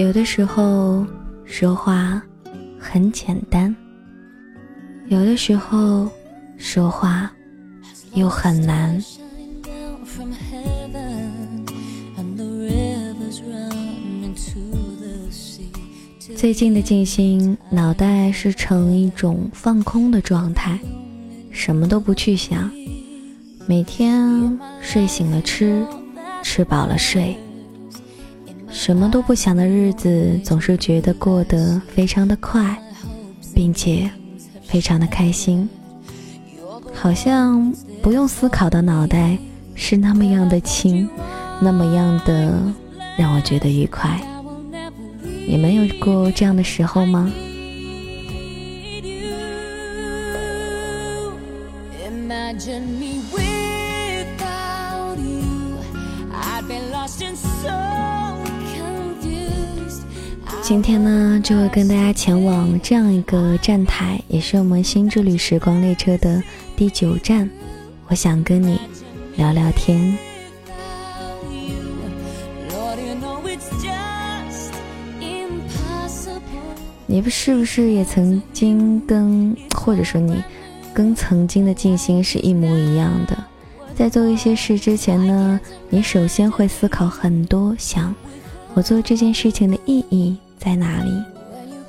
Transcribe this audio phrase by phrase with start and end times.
[0.00, 1.04] 有的时候
[1.44, 2.22] 说话
[2.78, 3.76] 很简单，
[5.08, 6.08] 有的时候
[6.56, 7.30] 说话
[8.14, 8.98] 又很难。
[16.34, 20.80] 最近的静心，脑袋是呈一种放空的状态，
[21.50, 22.70] 什么都不去想，
[23.66, 25.84] 每天睡醒了吃，
[26.42, 27.36] 吃饱了睡。
[28.70, 32.76] 什么都不想的日子，总是觉得过得非常的快，
[33.54, 34.10] 并且
[34.64, 35.68] 非常的开心。
[36.94, 39.36] 好像不用思考的脑袋
[39.74, 41.08] 是那么样的轻，
[41.60, 42.62] 那么样的
[43.18, 44.20] 让我觉得愉快。
[45.46, 47.30] 你们有过这样的时候吗？
[60.70, 66.40] 今天呢，就会跟大家前往这样一个站台，也是我们新之旅时光列车的
[66.76, 67.50] 第九站。
[68.06, 68.80] 我想跟你
[69.34, 70.16] 聊聊天。
[77.04, 80.40] 你不是不是也曾经跟，或者说你
[80.94, 83.36] 跟曾经的静心是一模一样的？
[83.96, 88.14] 在做一些事之前呢，你首先会思考很多，想
[88.74, 90.38] 我做这件事情的意义。
[90.60, 91.10] 在哪里？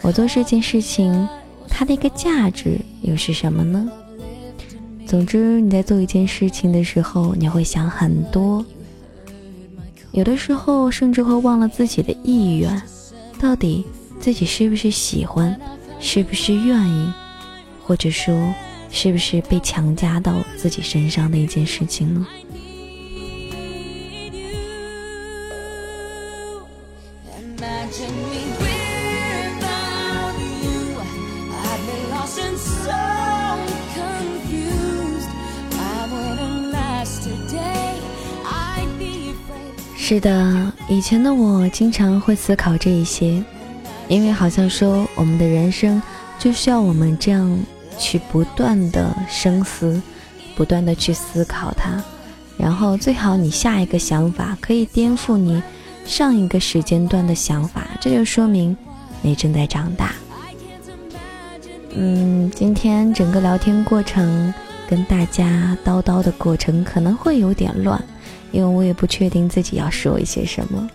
[0.00, 1.28] 我做这件事情，
[1.68, 3.90] 它的一个价值又是什么呢？
[5.06, 8.64] 总之，你在做一件事情的时候，你会想很多，
[10.12, 12.80] 有的时候甚至会忘了自己的意愿，
[13.40, 13.84] 到底
[14.20, 15.60] 自己是不是喜欢，
[15.98, 17.12] 是不是愿意，
[17.82, 18.54] 或者说
[18.88, 22.24] 是不是被强加到自己身上的一件事情呢？
[40.10, 43.40] 是的，以前的我经常会思考这一些，
[44.08, 46.02] 因为好像说我们的人生
[46.36, 47.56] 就需要我们这样
[47.96, 50.02] 去不断的深思，
[50.56, 52.02] 不断的去思考它，
[52.58, 55.62] 然后最好你下一个想法可以颠覆你
[56.04, 58.76] 上一个时间段的想法，这就说明
[59.22, 60.12] 你正在长大。
[61.94, 64.52] 嗯，今天整个聊天过程
[64.88, 68.02] 跟大家叨叨的过程可能会有点乱。
[68.52, 70.88] 因为我也不确定自己要说一些什么，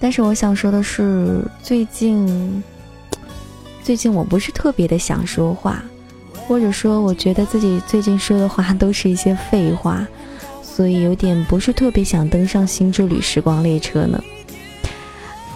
[0.00, 2.62] 但是我想说的是，最近，
[3.82, 5.82] 最近我不是特别的想说话，
[6.32, 10.06] 或者说我觉得自己最近说的话 都是一些废话，
[10.62, 14.22] 所以有点不是特别想登上新之旅时光列车呢。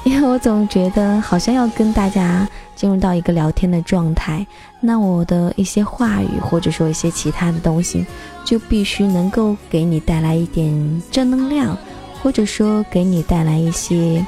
[0.07, 4.47] 因为我总觉得好像要跟大家进入到一个聊天的状态，
[4.79, 8.07] 那我的一些话语或者说一些其他的东西，
[8.45, 11.77] 就必须能够给你带来一点正能量，
[12.23, 14.25] 或者说给你带来一些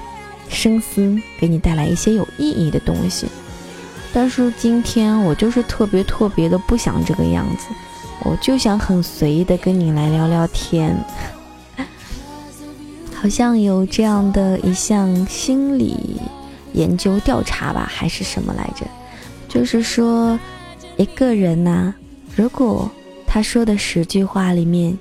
[0.49, 3.29] 深思，给你带来一些有意义的东西。
[4.13, 7.69] 但是今天我就是特别特别的不想这个样子，
[8.25, 10.97] 我就想很随意的跟你来聊聊天。
[13.21, 15.97] 好像有这样的一项心理
[16.73, 18.87] 研究调查吧，还是什么来着？
[19.49, 20.39] 就是说，
[20.97, 21.93] 一个人呢，
[22.37, 22.89] 如果
[23.27, 24.97] 他说的十句话里面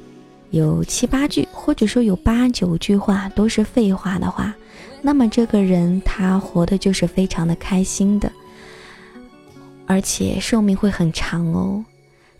[0.49, 4.51] 有七八句，或者说有八九句话都是废话的话，
[5.03, 8.31] 那么这个人他活的就是非常的开心的，
[9.85, 11.85] 而且寿命会很长哦。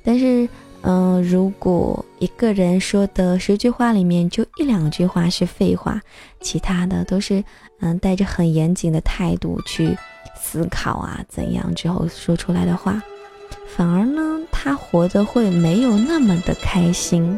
[0.04, 0.50] 但是。
[0.84, 6.00] 嗯，如果一个人说的十句话里面就一两句话是废话，
[6.40, 7.44] 其他的都是
[7.80, 9.98] 嗯带着很严谨的态度去
[10.40, 13.02] 思考啊怎样之后说出来的话，
[13.76, 17.38] 反而呢他活得会没有那么的开心。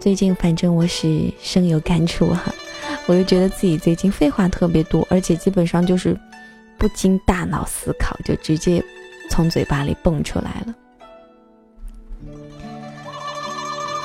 [0.00, 2.54] 最近反正我是深有感触哈，
[3.06, 6.16] 我就觉得自己最近废话特别多，而且基本上就是
[6.78, 8.82] 不经大脑思考就直接
[9.30, 10.74] 从嘴巴里蹦出来了。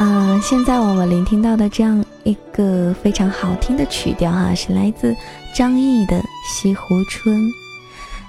[0.01, 5.13] 嗯，现在我们聆听到的这样一个非常好听的曲调哈，是来自
[5.53, 6.17] 张译的
[6.47, 7.35] 《西湖春》。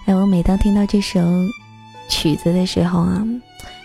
[0.07, 1.21] 哎，我每当听到这首
[2.09, 3.25] 曲子的时候啊，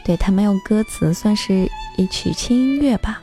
[0.03, 3.21] 对它没有歌词，算是一曲轻音乐吧。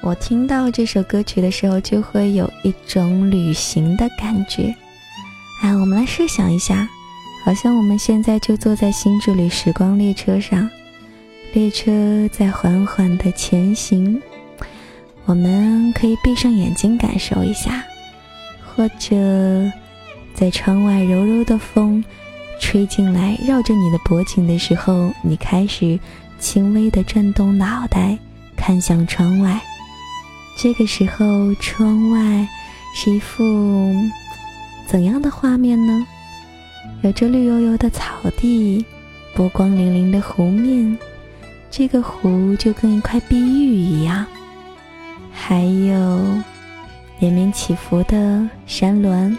[0.00, 4.72] 我听到这首歌曲的时候，就会有一种旅行的感觉。
[5.62, 6.88] 哎，我们来设想一下，
[7.44, 10.70] 好像我们现在就坐在新之旅时光列车上。
[11.52, 14.20] 列车在缓缓的前行，
[15.24, 17.82] 我们可以闭上眼睛感受一下，
[18.62, 19.16] 或者
[20.34, 22.04] 在窗外柔柔的风
[22.60, 25.98] 吹进来，绕着你的脖颈的时候，你开始
[26.38, 28.18] 轻微的转动脑袋，
[28.54, 29.58] 看向窗外。
[30.58, 32.46] 这个时候，窗外
[32.94, 33.94] 是一幅
[34.86, 36.06] 怎样的画面呢？
[37.02, 38.04] 有着绿油油的草
[38.36, 38.84] 地，
[39.34, 40.98] 波光粼粼的湖面，
[41.78, 44.24] 这个湖就跟一块碧玉一样。
[45.30, 46.24] 还有
[47.18, 49.36] 连绵起伏的山峦，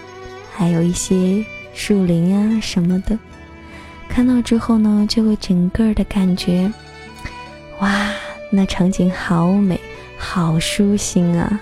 [0.54, 1.44] 还有一些
[1.74, 3.18] 树林啊什么的。
[4.07, 6.72] 看到之后呢，就会整个的感觉，
[7.80, 8.12] 哇，
[8.51, 9.80] 那场景好美。
[10.19, 11.60] 好舒心啊！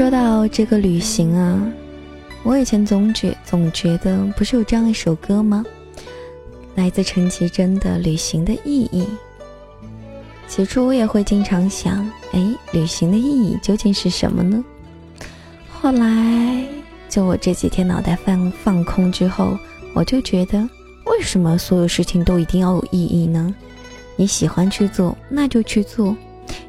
[0.00, 1.60] 说到这个旅行啊，
[2.42, 5.62] 我以前总觉总觉得，不是有这样一首歌吗？
[6.74, 9.02] 来自陈绮贞的《旅行的意义》。
[10.48, 11.98] 起初我也会经常想，
[12.32, 12.42] 哎，
[12.72, 14.64] 旅行的意义究竟是什么呢？
[15.70, 16.64] 后来，
[17.10, 19.54] 就我这几天脑袋放放空之后，
[19.94, 20.58] 我就觉得，
[21.04, 23.54] 为什么所有事情都一定要有意义呢？
[24.16, 26.16] 你喜欢去做，那就去做；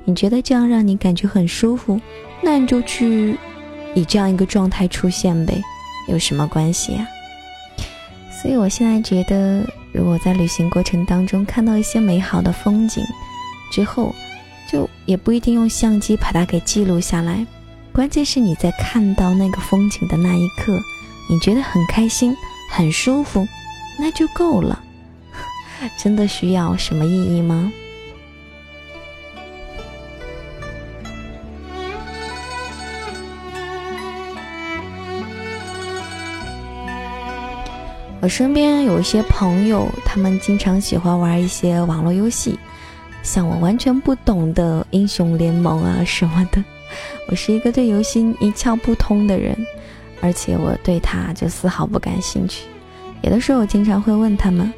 [0.04, 1.98] 你觉得这样让你感觉很舒服，
[2.42, 3.38] 那你就去
[3.94, 5.62] 以这样一个状态出现呗，
[6.08, 7.08] 有什么关系啊？
[8.42, 13.04] 所以我现在觉得，如果在旅行过程当中看到一些美好的风景，
[13.72, 14.16] 之后，
[14.72, 17.46] 就也不一定用相机把它给记录下来。
[17.94, 20.80] 关键是你在看到那个风景的那一刻，
[21.30, 22.36] 你觉得很开心、
[22.72, 23.48] 很舒服，
[24.00, 24.82] 那就够了。
[26.02, 27.72] 真的需要什么意义吗？
[38.22, 42.58] 我身边有一些朋友，他们经常喜欢玩一些网络游戏。
[43.24, 46.64] 像我完全不懂的英雄联盟啊什么的，
[47.28, 49.58] 我是一个对游戏一窍不通的人，
[50.22, 52.68] 而且我对他就丝毫不感兴趣。
[53.24, 54.72] 有的时候我经常会问他们：“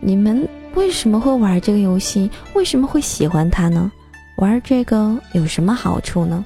[0.00, 2.28] 你们为什么会玩这个游戏？
[2.54, 3.92] 为什么会喜欢它呢？
[4.38, 6.44] 玩这个有什么好处呢？”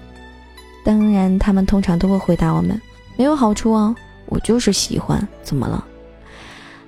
[0.84, 2.78] 当然，他们通常都会回答我们
[3.16, 3.94] ：“没有好处啊，
[4.26, 5.82] 我就是喜欢，怎么了？”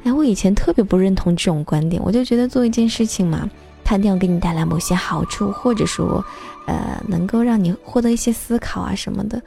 [0.04, 3.50] 哎，我以前特别不认同这种观点，我就觉得做一件事情嘛。
[3.82, 6.24] 它一定要给你带来某些好处，或者说，
[6.66, 9.42] 呃，能够让你获得一些思考啊什么的。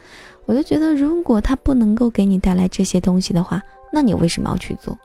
[0.45, 3.59] 我就觉得，如果它不能够给你带来这些东西的话，
[3.91, 4.95] 那你为什么要去做？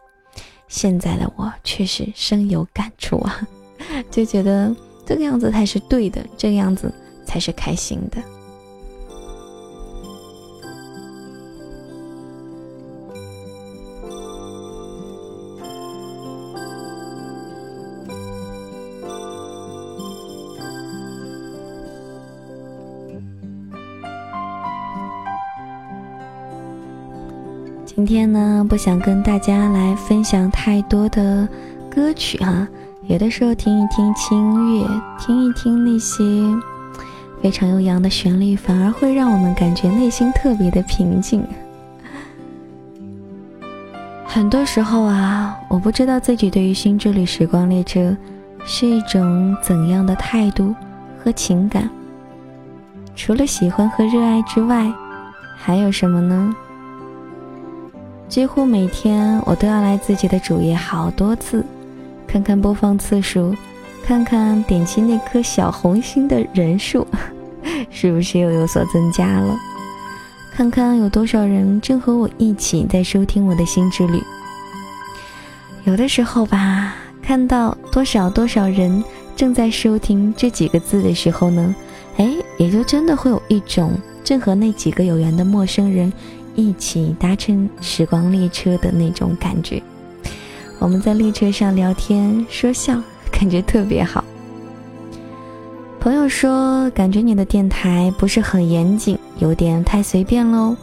[0.69, 3.41] 现在的我确实深有感触啊，
[4.11, 4.75] 就觉得
[5.07, 6.93] 这个样子才是对的，这个样子
[7.25, 8.19] 才是开心的。
[28.05, 31.49] 今天呢，不想跟大家来分享太多的
[31.89, 32.67] 歌曲哈，
[33.07, 34.89] 有的时候听一听轻音乐，
[35.21, 36.25] 听一听那些
[37.41, 41.47] 非常悠扬的旋律，反而会让我们感觉内心特别的平静。
[44.27, 48.17] 很多时候啊，我不知道自己对于新之旅时光列车
[48.65, 50.75] 是一种怎样的态度
[51.23, 51.89] 和情感。
[53.15, 54.93] 除了喜欢和热爱之外，
[55.57, 56.53] 还有什么呢？
[58.33, 61.63] 几乎每天我都要来自己的主页好多次，
[62.27, 63.55] 看看播放次数，
[64.03, 67.07] 看看点击那颗小红心的人数，
[67.93, 69.55] 是不是又有所增加了？
[70.51, 74.19] 看看有多少人正和我一起在收听我的新之旅。
[75.85, 79.05] 有的时候吧，看到多少多少人
[79.37, 81.77] 正在收听这几个字的时候呢，
[82.17, 83.93] 哎，也就真的会有一种
[84.25, 86.11] 正和那几个有缘的陌生人。
[86.55, 89.83] 一起搭乘时光列车的那种感觉，
[90.79, 93.01] 我们在列车上聊天说笑，
[93.33, 94.23] 感觉特别好。
[95.99, 100.77] 朋友说，感觉你的电台不是很严谨，有点太随便喽。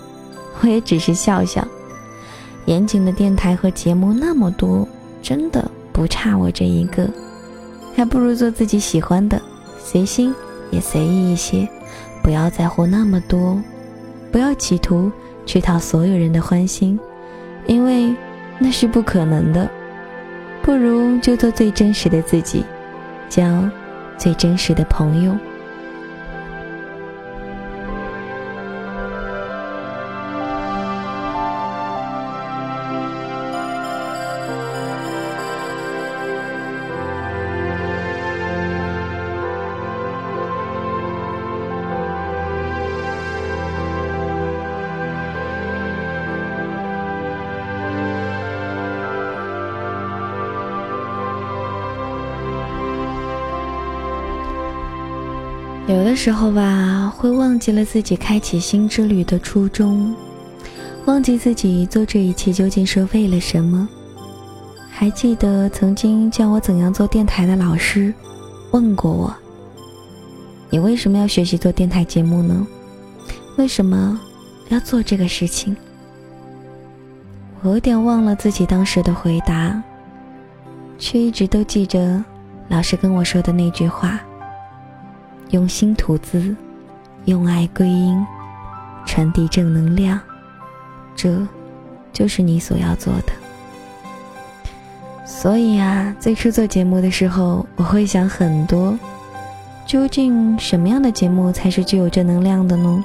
[0.61, 1.65] 我也只是笑笑。
[2.65, 4.87] 严谨的电台和节目那么多，
[5.21, 7.09] 真的不差我这一个，
[7.95, 9.41] 还不如做自己喜欢的，
[9.77, 10.33] 随心
[10.71, 11.67] 也随意一些，
[12.23, 13.61] 不要在乎那么多，
[14.31, 15.11] 不要企图。
[15.49, 16.99] 去讨所有人的欢心，
[17.65, 18.15] 因为
[18.59, 19.67] 那是不可能的。
[20.61, 22.63] 不如就做最真实的自己，
[23.27, 23.67] 交
[24.15, 25.35] 最真实的朋友。
[55.89, 60.13] 有的时候吧，会忘记了自己开启新之旅的初衷，
[61.05, 63.89] 忘记自己做这一切究竟是为了什么。
[64.91, 68.13] 还记得曾经教我怎样做电台的老师，
[68.69, 69.35] 问过我
[70.69, 72.67] ：“你为什么要学习做电台节目呢？
[73.57, 74.21] 为什么
[74.67, 75.75] 要做这个事情？”
[77.63, 79.81] 我有点忘了自己当时的回答，
[80.99, 82.23] 却一直都记着
[82.67, 84.21] 老师跟我说的那句话。
[85.49, 86.55] 用心吐字，
[87.25, 88.25] 用爱归因，
[89.05, 90.19] 传递正能量，
[91.15, 91.45] 这，
[92.13, 93.33] 就是你所要做的。
[95.25, 98.97] 所以啊，最初做节目的时候，我会想很多：
[99.85, 103.03] 究竟什么样的节目才是具有正能量的呢？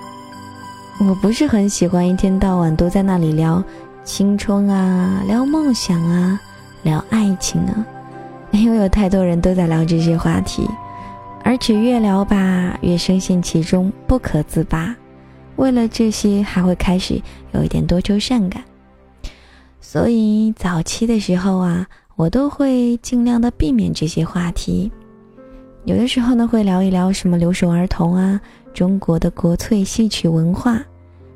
[1.00, 3.62] 我不是很喜欢一天到晚都在那里聊
[4.04, 6.38] 青春啊，聊梦想啊，
[6.82, 7.84] 聊爱情啊，
[8.50, 10.68] 因为有太多人都在聊这些话题。
[11.46, 14.96] 而且越聊吧，越深陷其中不可自拔。
[15.56, 17.20] 为了这些，还会开始
[17.52, 18.64] 有一点多愁善感。
[19.78, 21.86] 所以早期的时候啊，
[22.16, 24.90] 我都会尽量的避免这些话题。
[25.84, 28.40] 有的时候呢，会聊一聊什么留守儿童啊，
[28.72, 30.80] 中国的国粹戏曲文化，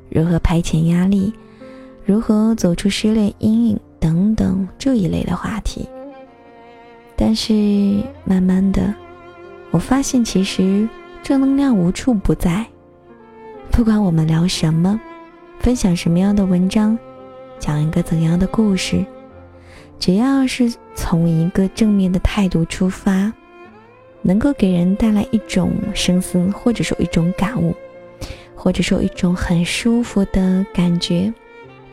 [0.09, 1.31] 如何排遣压力，
[2.03, 5.87] 如何走出失恋阴影等等这一类的话题。
[7.15, 7.53] 但是
[8.25, 8.91] 慢慢的。
[9.71, 10.89] 我发现，其实
[11.21, 12.65] 正能量无处不在。
[13.71, 14.99] 不管我们聊什么，
[15.59, 16.97] 分享什么样的文章，
[17.59, 19.05] 讲一个怎样的故事，
[19.99, 23.31] 只要是从一个正面的态度出发，
[24.23, 27.75] 能够给人带来一种深思，或者说一种感悟，
[28.55, 31.31] 或者说一种很舒服的感觉，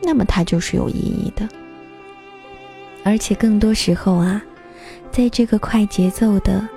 [0.01, 1.47] 那么它就是有意义的。
[3.03, 4.43] 而且更多时候啊，
[5.11, 6.67] 在这个快节奏的。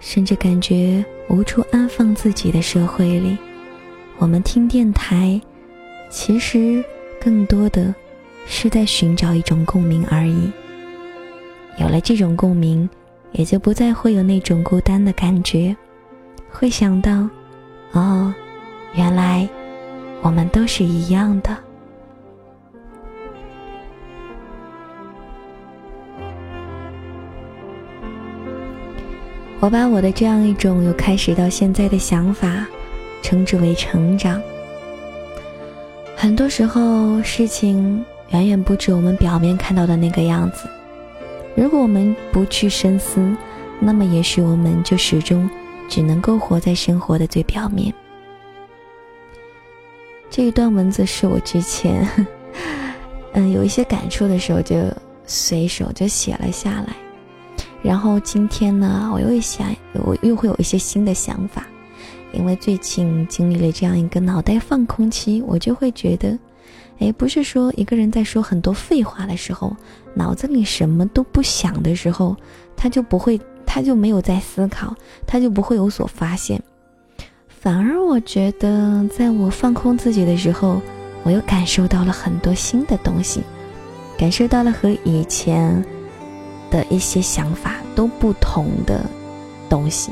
[0.00, 3.36] 甚至感觉无处安放自己的社会里，
[4.18, 5.40] 我们听电台，
[6.08, 6.82] 其实
[7.20, 7.94] 更多的
[8.46, 10.50] 是在寻找一种共鸣而已。
[11.78, 12.88] 有了这种共鸣，
[13.32, 15.76] 也就不再会有那种孤单的感觉，
[16.50, 17.28] 会想到，
[17.92, 18.32] 哦，
[18.94, 19.48] 原来
[20.22, 21.56] 我们都是一样的。
[29.60, 32.64] 我把我的这样一种由开始到现在的想法，
[33.22, 34.40] 称之为成长。
[36.16, 40.68] 很多时候，事情远远不止我们表面看到的那个样子。
[41.56, 43.34] 如果我们不去深思，
[43.80, 45.50] 那么也许我们就始终
[45.88, 47.92] 只能够活在生活的最表面。
[50.30, 52.08] 这一段文字是我之前，
[53.34, 54.76] 嗯，有一些感触的时候，就
[55.26, 56.94] 随手就写了下来。
[57.82, 61.66] 然后今天呢，我又想，我又会有一些新的想法，
[62.32, 66.36] 因为最近经历了这样一个脑袋放空期，我就会觉得，
[66.98, 69.74] 哎，不是说一个人在说很多废话的时候，
[70.12, 72.36] 脑子里什么都不想的时候，
[72.76, 74.94] 他就不会，他就没有在思考，
[75.24, 76.60] 他就不会有所发现。
[77.48, 80.82] 反而我觉得，在我放空自己的时候，
[81.22, 83.40] 我又感受到了很多新的东西，
[84.18, 85.84] 感受到了和以前。
[86.70, 89.04] 的一些想法都不同的
[89.68, 90.10] 东西，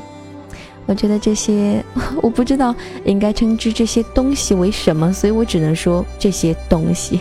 [0.87, 1.85] 我觉得这些
[2.23, 7.21] 我不知道应该称之这些东西为什么，所以我只能说这些东西。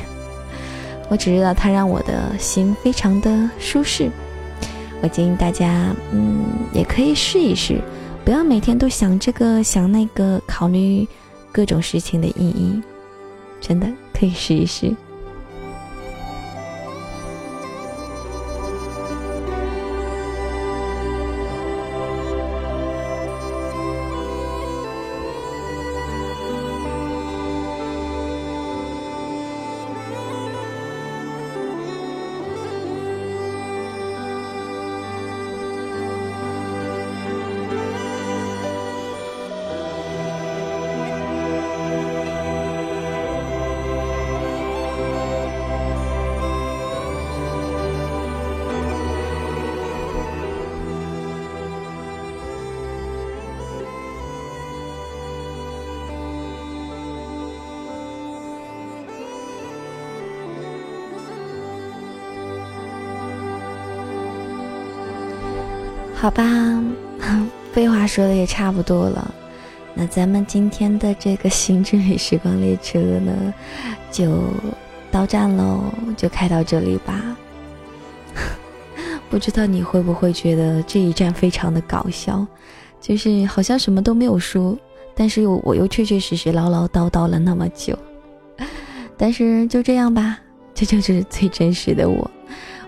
[1.07, 4.09] 我只知道它让我的心非常的舒适。
[5.01, 7.79] 我建议大家，嗯，也可以试一试，
[8.23, 11.07] 不要每天都想这个想那个，考虑
[11.51, 12.81] 各种事情的意义，
[13.61, 13.87] 真的
[14.17, 14.91] 可以试一试。
[66.25, 66.43] 好吧，
[67.71, 69.31] 废话说的也差不多了，
[69.93, 73.53] 那咱们今天的这个新之旅时光列车呢，
[74.09, 74.41] 就
[75.11, 75.83] 到站喽，
[76.17, 77.37] 就开到这里吧。
[79.29, 82.43] 不知道你会不会觉得这一站非常的搞笑，
[82.99, 84.75] 就是好像什么都没有说，
[85.13, 87.95] 但是又我又确确实实唠唠叨叨了那么久。
[89.15, 90.39] 但是就这样吧，
[90.73, 92.31] 这就是最真实的我。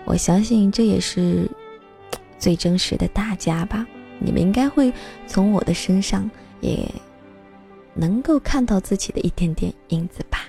[0.04, 1.48] 我相信这也是
[2.38, 3.86] 最真实的大家吧。
[4.18, 4.92] 你们应该会
[5.26, 6.28] 从我的身上
[6.60, 6.90] 也
[7.94, 10.46] 能够看到自己的一点点影子吧。